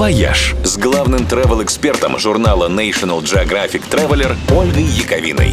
«Вояж» 0.00 0.54
с 0.64 0.78
главным 0.78 1.26
travel-экспертом 1.26 2.18
журнала 2.18 2.70
National 2.70 3.22
Geographic 3.22 3.82
Traveler 3.90 4.34
Ольгой 4.50 4.84
Яковиной. 4.84 5.52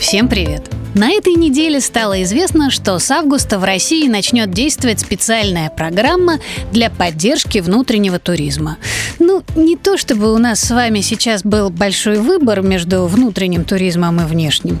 Всем 0.00 0.28
привет! 0.28 0.68
На 0.96 1.12
этой 1.12 1.34
неделе 1.34 1.80
стало 1.80 2.20
известно, 2.24 2.72
что 2.72 2.98
с 2.98 3.08
августа 3.12 3.56
в 3.56 3.62
России 3.62 4.08
начнет 4.08 4.50
действовать 4.50 4.98
специальная 4.98 5.70
программа 5.70 6.40
для 6.72 6.90
поддержки 6.90 7.60
внутреннего 7.60 8.18
туризма. 8.18 8.78
Ну, 9.20 9.44
не 9.54 9.76
то 9.76 9.96
чтобы 9.96 10.34
у 10.34 10.38
нас 10.38 10.58
с 10.58 10.72
вами 10.72 11.00
сейчас 11.00 11.44
был 11.44 11.70
большой 11.70 12.18
выбор 12.18 12.62
между 12.62 13.06
внутренним 13.06 13.62
туризмом 13.62 14.20
и 14.20 14.24
внешним. 14.24 14.80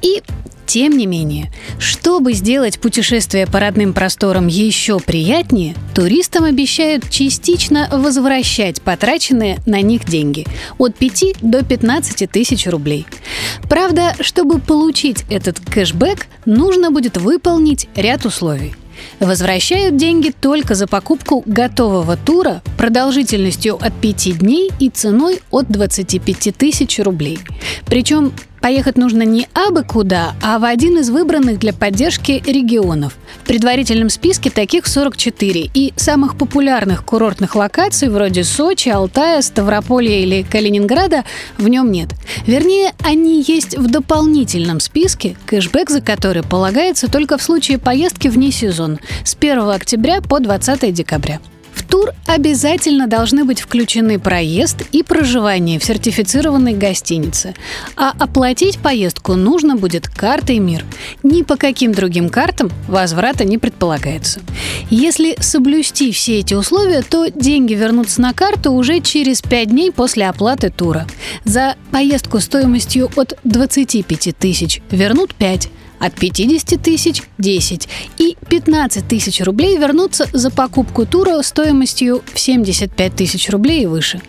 И 0.00 0.22
тем 0.66 0.96
не 0.96 1.06
менее, 1.06 1.50
чтобы 1.78 2.32
сделать 2.32 2.78
путешествие 2.78 3.46
по 3.46 3.60
родным 3.60 3.92
просторам 3.92 4.46
еще 4.46 4.98
приятнее, 4.98 5.74
туристам 5.94 6.44
обещают 6.44 7.10
частично 7.10 7.88
возвращать 7.92 8.82
потраченные 8.82 9.58
на 9.66 9.80
них 9.80 10.04
деньги 10.04 10.46
от 10.78 10.96
5 10.96 11.36
до 11.42 11.64
15 11.64 12.30
тысяч 12.30 12.66
рублей. 12.66 13.06
Правда, 13.68 14.14
чтобы 14.20 14.58
получить 14.58 15.24
этот 15.30 15.60
кэшбэк, 15.60 16.26
нужно 16.44 16.90
будет 16.90 17.16
выполнить 17.16 17.88
ряд 17.94 18.24
условий. 18.26 18.74
Возвращают 19.20 19.96
деньги 19.96 20.30
только 20.30 20.74
за 20.74 20.86
покупку 20.86 21.42
готового 21.46 22.16
тура 22.16 22.62
продолжительностью 22.76 23.76
от 23.76 23.92
5 23.94 24.38
дней 24.38 24.70
и 24.78 24.90
ценой 24.90 25.40
от 25.50 25.68
25 25.68 26.56
тысяч 26.56 26.98
рублей. 26.98 27.38
Причем 27.86 28.32
Поехать 28.64 28.96
нужно 28.96 29.24
не 29.24 29.46
абы 29.52 29.82
куда, 29.82 30.32
а 30.40 30.58
в 30.58 30.64
один 30.64 30.96
из 30.96 31.10
выбранных 31.10 31.58
для 31.58 31.74
поддержки 31.74 32.42
регионов. 32.46 33.14
В 33.42 33.46
предварительном 33.46 34.08
списке 34.08 34.48
таких 34.48 34.86
44, 34.86 35.70
и 35.74 35.92
самых 35.96 36.38
популярных 36.38 37.04
курортных 37.04 37.56
локаций 37.56 38.08
вроде 38.08 38.42
Сочи, 38.42 38.88
Алтая, 38.88 39.42
Ставрополья 39.42 40.18
или 40.18 40.46
Калининграда 40.50 41.24
в 41.58 41.68
нем 41.68 41.92
нет. 41.92 42.14
Вернее, 42.46 42.94
они 43.04 43.44
есть 43.46 43.76
в 43.76 43.90
дополнительном 43.90 44.80
списке, 44.80 45.36
кэшбэк 45.44 45.90
за 45.90 46.00
который 46.00 46.42
полагается 46.42 47.12
только 47.12 47.36
в 47.36 47.42
случае 47.42 47.76
поездки 47.76 48.28
вне 48.28 48.50
сезон 48.50 48.98
с 49.26 49.36
1 49.38 49.58
октября 49.68 50.22
по 50.22 50.40
20 50.40 50.90
декабря 50.90 51.38
тур 51.88 52.10
обязательно 52.26 53.06
должны 53.06 53.44
быть 53.44 53.60
включены 53.60 54.18
проезд 54.18 54.82
и 54.92 55.02
проживание 55.02 55.78
в 55.78 55.84
сертифицированной 55.84 56.74
гостинице. 56.74 57.54
А 57.96 58.12
оплатить 58.18 58.78
поездку 58.78 59.34
нужно 59.34 59.76
будет 59.76 60.08
картой 60.08 60.58
МИР. 60.58 60.84
Ни 61.22 61.42
по 61.42 61.56
каким 61.56 61.92
другим 61.92 62.28
картам 62.28 62.70
возврата 62.88 63.44
не 63.44 63.58
предполагается. 63.58 64.40
Если 64.90 65.36
соблюсти 65.40 66.12
все 66.12 66.40
эти 66.40 66.54
условия, 66.54 67.02
то 67.02 67.28
деньги 67.28 67.74
вернутся 67.74 68.20
на 68.20 68.32
карту 68.32 68.72
уже 68.72 69.00
через 69.00 69.42
5 69.42 69.68
дней 69.68 69.92
после 69.92 70.28
оплаты 70.28 70.70
тура. 70.70 71.06
За 71.44 71.76
поездку 71.90 72.40
стоимостью 72.40 73.10
от 73.16 73.38
25 73.44 74.36
тысяч 74.36 74.80
вернут 74.90 75.34
5 75.34 75.68
от 76.04 76.14
50 76.14 76.82
тысяч– 76.82 77.22
10 77.38 77.88
и 78.18 78.36
15 78.48 79.08
тысяч 79.08 79.40
рублей 79.40 79.76
вернутся 79.78 80.28
за 80.32 80.50
покупку 80.50 81.06
тура 81.06 81.38
стоимостью 81.74 82.22
в 82.32 82.38
75 82.38 83.16
тысяч 83.16 83.50
рублей 83.50 83.82
и 83.82 83.86
выше. 83.86 84.20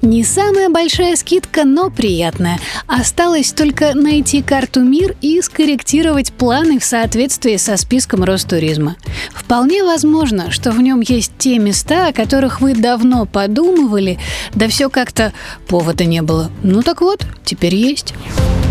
Не 0.00 0.24
самая 0.24 0.70
большая 0.70 1.16
скидка, 1.16 1.64
но 1.64 1.90
приятная. 1.90 2.58
Осталось 2.86 3.52
только 3.52 3.94
найти 3.94 4.42
карту 4.42 4.80
МИР 4.80 5.16
и 5.20 5.42
скорректировать 5.42 6.32
планы 6.32 6.78
в 6.78 6.84
соответствии 6.84 7.56
со 7.56 7.76
списком 7.76 8.24
Ростуризма. 8.24 8.96
Вполне 9.34 9.84
возможно, 9.84 10.50
что 10.50 10.70
в 10.70 10.80
нем 10.80 11.00
есть 11.00 11.32
те 11.38 11.58
места, 11.58 12.08
о 12.08 12.12
которых 12.12 12.60
вы 12.60 12.74
давно 12.74 13.26
подумывали, 13.26 14.18
да 14.54 14.68
все 14.68 14.88
как-то 14.88 15.32
повода 15.68 16.04
не 16.04 16.22
было. 16.22 16.50
Ну 16.62 16.82
так 16.82 17.02
вот, 17.02 17.26
теперь 17.44 17.74
есть. 17.74 18.14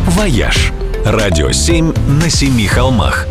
«Вояж» 0.07 0.71
Радио 1.05 1.51
7 1.51 1.93
на 2.19 2.29
семи 2.29 2.65
холмах. 2.65 3.27